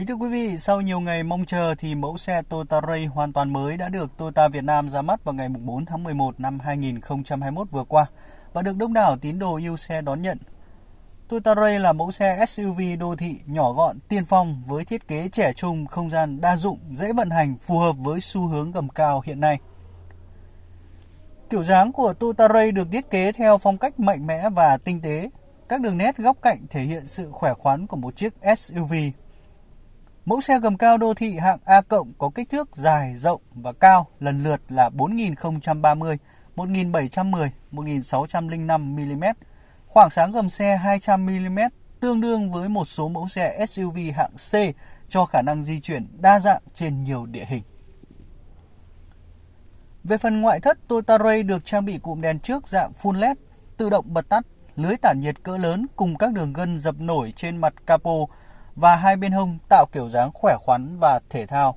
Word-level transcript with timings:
Kính 0.00 0.06
thưa 0.06 0.14
quý 0.14 0.28
vị, 0.28 0.58
sau 0.58 0.80
nhiều 0.80 1.00
ngày 1.00 1.22
mong 1.22 1.44
chờ 1.46 1.74
thì 1.78 1.94
mẫu 1.94 2.18
xe 2.18 2.42
Toyota 2.42 2.80
Ray 2.88 3.06
hoàn 3.06 3.32
toàn 3.32 3.52
mới 3.52 3.76
đã 3.76 3.88
được 3.88 4.16
Toyota 4.16 4.48
Việt 4.48 4.64
Nam 4.64 4.88
ra 4.88 5.02
mắt 5.02 5.24
vào 5.24 5.34
ngày 5.34 5.48
4 5.48 5.86
tháng 5.86 6.04
11 6.04 6.40
năm 6.40 6.60
2021 6.60 7.70
vừa 7.70 7.84
qua 7.84 8.06
và 8.52 8.62
được 8.62 8.76
đông 8.76 8.94
đảo 8.94 9.16
tín 9.16 9.38
đồ 9.38 9.56
yêu 9.56 9.76
xe 9.76 10.00
đón 10.00 10.22
nhận. 10.22 10.38
Toyota 11.28 11.54
Ray 11.54 11.78
là 11.78 11.92
mẫu 11.92 12.10
xe 12.10 12.46
SUV 12.48 12.80
đô 13.00 13.16
thị 13.16 13.40
nhỏ 13.46 13.72
gọn 13.72 13.98
tiên 14.08 14.24
phong 14.24 14.62
với 14.66 14.84
thiết 14.84 15.08
kế 15.08 15.28
trẻ 15.28 15.52
trung, 15.52 15.86
không 15.86 16.10
gian 16.10 16.40
đa 16.40 16.56
dụng, 16.56 16.78
dễ 16.92 17.12
vận 17.12 17.30
hành, 17.30 17.56
phù 17.60 17.78
hợp 17.78 17.96
với 17.98 18.20
xu 18.20 18.46
hướng 18.46 18.72
gầm 18.72 18.88
cao 18.88 19.22
hiện 19.26 19.40
nay. 19.40 19.58
Kiểu 21.50 21.64
dáng 21.64 21.92
của 21.92 22.12
Toyota 22.12 22.48
Ray 22.48 22.72
được 22.72 22.88
thiết 22.92 23.10
kế 23.10 23.32
theo 23.32 23.58
phong 23.58 23.78
cách 23.78 24.00
mạnh 24.00 24.26
mẽ 24.26 24.50
và 24.50 24.76
tinh 24.76 25.00
tế. 25.00 25.30
Các 25.68 25.80
đường 25.80 25.98
nét 25.98 26.16
góc 26.16 26.36
cạnh 26.42 26.66
thể 26.70 26.82
hiện 26.82 27.06
sự 27.06 27.30
khỏe 27.30 27.54
khoắn 27.54 27.86
của 27.86 27.96
một 27.96 28.16
chiếc 28.16 28.34
SUV 28.56 28.92
Mẫu 30.24 30.40
xe 30.40 30.60
gầm 30.60 30.76
cao 30.76 30.98
đô 30.98 31.14
thị 31.14 31.38
hạng 31.38 31.58
A 31.64 31.80
cộng 31.80 32.12
có 32.18 32.30
kích 32.34 32.48
thước 32.48 32.76
dài, 32.76 33.14
rộng 33.16 33.40
và 33.54 33.72
cao 33.72 34.06
lần 34.20 34.42
lượt 34.44 34.60
là 34.68 34.90
4030, 34.90 36.18
1710, 36.56 37.50
1605 37.70 38.96
mm. 38.96 39.24
Khoảng 39.86 40.10
sáng 40.10 40.32
gầm 40.32 40.50
xe 40.50 40.76
200 40.76 41.26
mm 41.26 41.58
tương 42.00 42.20
đương 42.20 42.52
với 42.52 42.68
một 42.68 42.84
số 42.84 43.08
mẫu 43.08 43.28
xe 43.28 43.66
SUV 43.68 43.98
hạng 44.14 44.32
C 44.32 44.54
cho 45.08 45.24
khả 45.24 45.42
năng 45.42 45.64
di 45.64 45.80
chuyển 45.80 46.06
đa 46.20 46.40
dạng 46.40 46.62
trên 46.74 47.04
nhiều 47.04 47.26
địa 47.26 47.44
hình. 47.48 47.62
Về 50.04 50.18
phần 50.18 50.40
ngoại 50.40 50.60
thất, 50.60 50.78
Toyota 50.88 51.18
Ray 51.18 51.42
được 51.42 51.64
trang 51.64 51.84
bị 51.84 51.98
cụm 51.98 52.20
đèn 52.20 52.38
trước 52.40 52.68
dạng 52.68 52.92
full 53.02 53.18
LED, 53.18 53.36
tự 53.76 53.90
động 53.90 54.14
bật 54.14 54.28
tắt, 54.28 54.46
lưới 54.76 54.96
tản 54.96 55.20
nhiệt 55.20 55.42
cỡ 55.42 55.58
lớn 55.58 55.86
cùng 55.96 56.18
các 56.18 56.32
đường 56.32 56.52
gân 56.52 56.78
dập 56.78 56.94
nổi 56.98 57.32
trên 57.36 57.56
mặt 57.56 57.74
capo 57.86 58.26
và 58.76 58.96
hai 58.96 59.16
bên 59.16 59.32
hông 59.32 59.58
tạo 59.68 59.86
kiểu 59.92 60.08
dáng 60.08 60.30
khỏe 60.34 60.56
khoắn 60.60 60.98
và 60.98 61.20
thể 61.30 61.46
thao. 61.46 61.76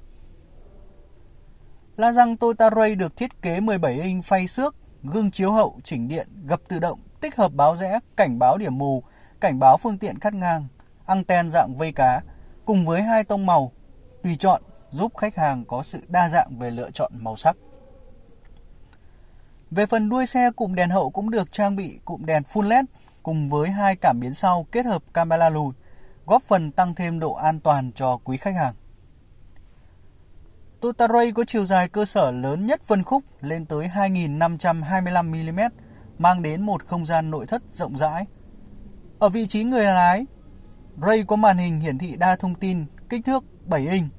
La 1.95 2.11
răng 2.11 2.37
Toyota 2.37 2.69
Ray 2.69 2.95
được 2.95 3.17
thiết 3.17 3.41
kế 3.41 3.59
17 3.59 3.93
inch 3.93 4.25
phay 4.25 4.47
xước, 4.47 4.75
gương 5.03 5.31
chiếu 5.31 5.51
hậu 5.51 5.79
chỉnh 5.83 6.07
điện, 6.07 6.27
gập 6.45 6.59
tự 6.67 6.79
động, 6.79 6.99
tích 7.21 7.35
hợp 7.35 7.53
báo 7.53 7.75
rẽ, 7.75 7.99
cảnh 8.17 8.39
báo 8.39 8.57
điểm 8.57 8.77
mù, 8.77 9.03
cảnh 9.41 9.59
báo 9.59 9.77
phương 9.77 9.97
tiện 9.97 10.19
cắt 10.19 10.33
ngang, 10.33 10.67
anten 11.05 11.51
dạng 11.51 11.75
vây 11.77 11.91
cá, 11.91 12.21
cùng 12.65 12.85
với 12.85 13.01
hai 13.01 13.23
tông 13.23 13.45
màu 13.45 13.71
tùy 14.23 14.35
chọn 14.39 14.61
giúp 14.89 15.17
khách 15.17 15.35
hàng 15.35 15.65
có 15.65 15.83
sự 15.83 16.01
đa 16.07 16.29
dạng 16.29 16.59
về 16.59 16.69
lựa 16.69 16.91
chọn 16.91 17.11
màu 17.15 17.35
sắc. 17.35 17.57
Về 19.71 19.85
phần 19.85 20.09
đuôi 20.09 20.25
xe, 20.25 20.51
cụm 20.55 20.75
đèn 20.75 20.89
hậu 20.89 21.09
cũng 21.09 21.29
được 21.29 21.51
trang 21.51 21.75
bị 21.75 21.99
cụm 22.05 22.25
đèn 22.25 22.43
full 22.53 22.67
LED 22.67 22.85
cùng 23.23 23.49
với 23.49 23.69
hai 23.69 23.95
cảm 23.95 24.19
biến 24.19 24.33
sau 24.33 24.67
kết 24.71 24.85
hợp 24.85 25.03
camera 25.13 25.49
lùi 25.49 25.73
góp 26.25 26.43
phần 26.43 26.71
tăng 26.71 26.95
thêm 26.95 27.19
độ 27.19 27.33
an 27.33 27.59
toàn 27.59 27.91
cho 27.95 28.17
quý 28.17 28.37
khách 28.37 28.55
hàng. 28.55 28.73
Toyota 30.81 31.07
Ray 31.07 31.31
có 31.31 31.43
chiều 31.47 31.65
dài 31.65 31.89
cơ 31.89 32.05
sở 32.05 32.31
lớn 32.31 32.65
nhất 32.65 32.81
phân 32.83 33.03
khúc 33.03 33.23
lên 33.41 33.65
tới 33.65 33.87
2.525mm, 33.87 35.69
mang 36.17 36.41
đến 36.41 36.61
một 36.61 36.85
không 36.85 37.05
gian 37.05 37.31
nội 37.31 37.45
thất 37.45 37.63
rộng 37.73 37.97
rãi. 37.97 38.25
Ở 39.19 39.29
vị 39.29 39.47
trí 39.47 39.63
người 39.63 39.85
lái, 39.85 40.25
Ray 41.01 41.23
có 41.27 41.35
màn 41.35 41.57
hình 41.57 41.79
hiển 41.79 41.97
thị 41.97 42.15
đa 42.15 42.35
thông 42.35 42.55
tin 42.55 42.85
kích 43.09 43.25
thước 43.25 43.43
7 43.65 43.87
inch 43.87 44.11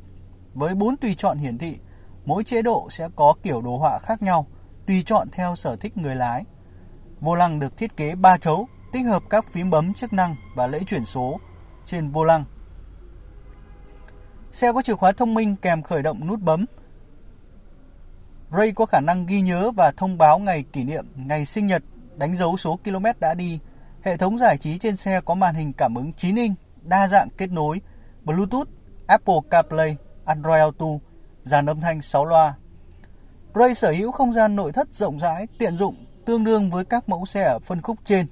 với 0.54 0.74
4 0.74 0.96
tùy 0.96 1.14
chọn 1.14 1.38
hiển 1.38 1.58
thị, 1.58 1.78
mỗi 2.24 2.44
chế 2.44 2.62
độ 2.62 2.88
sẽ 2.90 3.08
có 3.16 3.34
kiểu 3.42 3.60
đồ 3.60 3.78
họa 3.78 3.98
khác 3.98 4.22
nhau, 4.22 4.46
tùy 4.86 5.02
chọn 5.06 5.28
theo 5.32 5.56
sở 5.56 5.76
thích 5.76 5.96
người 5.96 6.14
lái. 6.14 6.44
Vô 7.20 7.34
lăng 7.34 7.58
được 7.58 7.76
thiết 7.76 7.96
kế 7.96 8.14
3 8.14 8.36
chấu, 8.36 8.68
tích 8.92 9.06
hợp 9.06 9.22
các 9.30 9.44
phím 9.52 9.70
bấm 9.70 9.94
chức 9.94 10.12
năng 10.12 10.36
và 10.56 10.66
lẫy 10.66 10.84
chuyển 10.84 11.04
số 11.04 11.40
trên 11.86 12.10
vô 12.10 12.24
lăng. 12.24 12.44
Xe 14.52 14.72
có 14.72 14.82
chìa 14.82 14.94
khóa 14.94 15.12
thông 15.12 15.34
minh 15.34 15.56
kèm 15.56 15.82
khởi 15.82 16.02
động 16.02 16.26
nút 16.26 16.40
bấm. 16.40 16.66
Ray 18.56 18.72
có 18.72 18.86
khả 18.86 19.00
năng 19.00 19.26
ghi 19.26 19.40
nhớ 19.40 19.70
và 19.70 19.92
thông 19.96 20.18
báo 20.18 20.38
ngày 20.38 20.64
kỷ 20.72 20.84
niệm, 20.84 21.06
ngày 21.14 21.46
sinh 21.46 21.66
nhật, 21.66 21.82
đánh 22.16 22.36
dấu 22.36 22.56
số 22.56 22.78
km 22.84 23.06
đã 23.20 23.34
đi. 23.34 23.60
Hệ 24.02 24.16
thống 24.16 24.38
giải 24.38 24.58
trí 24.58 24.78
trên 24.78 24.96
xe 24.96 25.20
có 25.20 25.34
màn 25.34 25.54
hình 25.54 25.72
cảm 25.72 25.94
ứng 25.94 26.12
9 26.12 26.36
inch, 26.36 26.58
đa 26.82 27.08
dạng 27.08 27.28
kết 27.36 27.50
nối, 27.50 27.80
Bluetooth, 28.24 28.68
Apple 29.06 29.34
CarPlay, 29.50 29.96
Android 30.24 30.60
Auto, 30.60 30.86
dàn 31.42 31.66
âm 31.66 31.80
thanh 31.80 32.02
6 32.02 32.24
loa. 32.24 32.54
Ray 33.54 33.74
sở 33.74 33.92
hữu 33.92 34.12
không 34.12 34.32
gian 34.32 34.56
nội 34.56 34.72
thất 34.72 34.94
rộng 34.94 35.18
rãi, 35.18 35.46
tiện 35.58 35.76
dụng, 35.76 36.04
tương 36.24 36.44
đương 36.44 36.70
với 36.70 36.84
các 36.84 37.08
mẫu 37.08 37.26
xe 37.26 37.42
ở 37.42 37.58
phân 37.58 37.82
khúc 37.82 37.98
trên. 38.04 38.26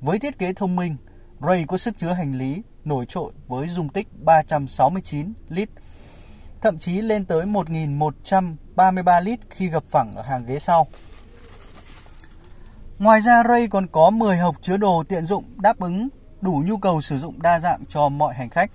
Với 0.00 0.18
thiết 0.18 0.38
kế 0.38 0.52
thông 0.52 0.76
minh, 0.76 0.96
Ray 1.40 1.64
có 1.68 1.76
sức 1.76 1.98
chứa 1.98 2.12
hành 2.12 2.38
lý 2.38 2.62
nổi 2.84 3.06
trội 3.08 3.32
với 3.48 3.68
dung 3.68 3.88
tích 3.88 4.08
369 4.24 5.32
lít, 5.48 5.68
thậm 6.60 6.78
chí 6.78 7.00
lên 7.02 7.24
tới 7.24 7.46
1.133 7.46 9.22
lít 9.24 9.40
khi 9.50 9.68
gập 9.68 9.84
phẳng 9.84 10.14
ở 10.16 10.22
hàng 10.22 10.46
ghế 10.46 10.58
sau. 10.58 10.86
Ngoài 12.98 13.20
ra 13.20 13.42
Ray 13.48 13.68
còn 13.68 13.86
có 13.86 14.10
10 14.10 14.36
hộp 14.36 14.56
chứa 14.62 14.76
đồ 14.76 15.04
tiện 15.08 15.24
dụng 15.24 15.44
đáp 15.56 15.78
ứng 15.78 16.08
đủ 16.40 16.62
nhu 16.66 16.76
cầu 16.76 17.00
sử 17.00 17.18
dụng 17.18 17.42
đa 17.42 17.60
dạng 17.60 17.84
cho 17.88 18.08
mọi 18.08 18.34
hành 18.34 18.50
khách. 18.50 18.70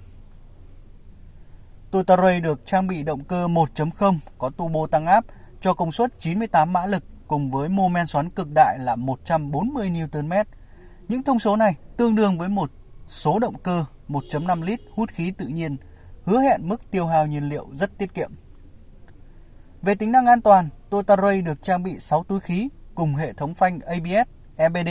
Toyota 1.92 2.18
Ray 2.18 2.40
được 2.40 2.66
trang 2.66 2.88
bị 2.88 3.04
động 3.04 3.24
cơ 3.24 3.48
1.0 3.48 4.18
có 4.38 4.50
turbo 4.50 4.88
tăng 4.88 5.06
áp 5.06 5.26
cho 5.62 5.74
công 5.74 5.92
suất 5.92 6.20
98 6.20 6.74
mã 6.74 6.86
lực 6.86 7.04
cùng 7.28 7.52
với 7.52 7.70
mô 7.70 7.88
men 7.88 8.08
xoắn 8.08 8.30
cực 8.30 8.48
đại 8.54 8.80
là 8.80 8.96
140 8.96 9.90
Nm. 9.90 10.34
Những 11.12 11.24
thông 11.24 11.40
số 11.40 11.56
này 11.56 11.76
tương 11.98 12.16
đương 12.16 12.38
với 12.38 12.50
một 12.50 12.72
số 13.08 13.40
động 13.40 13.58
cơ 13.64 13.86
1.5 14.10 14.62
lít 14.62 14.80
hút 14.96 15.10
khí 15.12 15.32
tự 15.38 15.48
nhiên, 15.48 15.78
hứa 16.26 16.42
hẹn 16.42 16.70
mức 16.70 16.92
tiêu 16.92 17.06
hao 17.08 17.28
nhiên 17.28 17.50
liệu 17.50 17.68
rất 17.74 17.98
tiết 17.98 18.14
kiệm. 18.14 18.32
Về 19.82 19.96
tính 19.96 20.12
năng 20.12 20.26
an 20.26 20.42
toàn, 20.42 20.70
Toyota 20.90 21.16
Ray 21.16 21.42
được 21.42 21.64
trang 21.64 21.84
bị 21.84 22.00
6 22.00 22.24
túi 22.24 22.40
khí 22.40 22.70
cùng 22.96 23.16
hệ 23.16 23.34
thống 23.34 23.54
phanh 23.54 23.80
ABS, 23.80 24.30
EBD, 24.56 24.90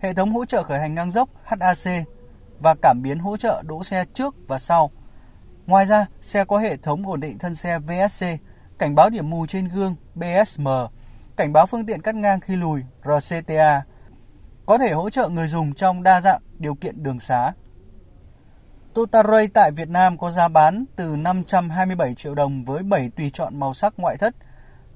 hệ 0.00 0.14
thống 0.14 0.32
hỗ 0.32 0.44
trợ 0.44 0.62
khởi 0.62 0.80
hành 0.80 0.94
ngang 0.94 1.10
dốc 1.10 1.28
HAC 1.44 2.06
và 2.60 2.74
cảm 2.82 3.02
biến 3.02 3.18
hỗ 3.18 3.36
trợ 3.36 3.62
đỗ 3.66 3.84
xe 3.84 4.04
trước 4.14 4.34
và 4.48 4.58
sau. 4.58 4.90
Ngoài 5.66 5.86
ra, 5.86 6.06
xe 6.20 6.44
có 6.44 6.58
hệ 6.58 6.76
thống 6.76 7.08
ổn 7.08 7.20
định 7.20 7.38
thân 7.38 7.54
xe 7.54 7.78
VSC, 7.78 8.26
cảnh 8.78 8.94
báo 8.94 9.10
điểm 9.10 9.30
mù 9.30 9.46
trên 9.46 9.68
gương 9.68 9.96
BSM, 10.14 10.68
cảnh 11.36 11.52
báo 11.52 11.66
phương 11.66 11.86
tiện 11.86 12.02
cắt 12.02 12.14
ngang 12.14 12.40
khi 12.40 12.56
lùi 12.56 12.82
RCTA, 13.04 13.82
có 14.66 14.78
thể 14.78 14.92
hỗ 14.92 15.10
trợ 15.10 15.28
người 15.28 15.48
dùng 15.48 15.74
trong 15.74 16.02
đa 16.02 16.20
dạng 16.20 16.40
điều 16.58 16.74
kiện 16.74 17.02
đường 17.02 17.20
xá. 17.20 17.52
Toyota 18.94 19.22
Ray 19.22 19.48
tại 19.48 19.70
Việt 19.70 19.88
Nam 19.88 20.18
có 20.18 20.30
giá 20.30 20.48
bán 20.48 20.84
từ 20.96 21.16
527 21.16 22.14
triệu 22.14 22.34
đồng 22.34 22.64
với 22.64 22.82
7 22.82 23.10
tùy 23.16 23.30
chọn 23.34 23.60
màu 23.60 23.74
sắc 23.74 23.94
ngoại 23.96 24.16
thất 24.16 24.34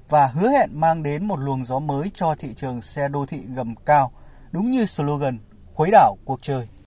và 0.09 0.27
hứa 0.27 0.49
hẹn 0.49 0.69
mang 0.73 1.03
đến 1.03 1.25
một 1.25 1.39
luồng 1.39 1.65
gió 1.65 1.79
mới 1.79 2.11
cho 2.13 2.35
thị 2.35 2.53
trường 2.53 2.81
xe 2.81 3.07
đô 3.07 3.25
thị 3.25 3.45
gầm 3.55 3.75
cao, 3.75 4.11
đúng 4.51 4.71
như 4.71 4.85
slogan 4.85 5.39
khuấy 5.73 5.91
đảo 5.91 6.17
cuộc 6.25 6.39
chơi. 6.41 6.67